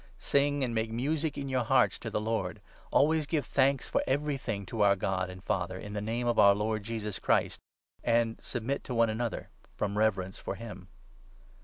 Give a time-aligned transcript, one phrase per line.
[0.17, 2.61] Sing and make music in your hearts to 19 the Lord.
[2.89, 6.39] Always give thanks for everything to our God and 20 Father, in the Name of
[6.39, 7.19] our Lord Jesus.
[7.19, 7.59] Christ;
[8.03, 10.87] and submit to 21 one another from reverence for him.